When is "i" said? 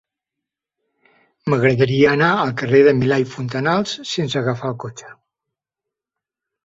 3.25-3.29